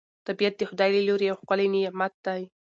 [0.27, 2.41] طبیعت د خدای له لوري یو ښکلی نعمت دی